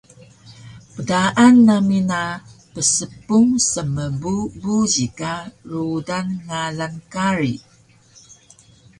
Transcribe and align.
Pdaan 0.95 1.55
nami 1.67 1.99
na 2.11 2.21
pspung 2.73 3.49
smbu 3.71 4.33
buji 4.61 5.07
ka 5.19 5.33
rudan 5.69 6.27
ngalan 6.45 6.93
kari 7.13 7.53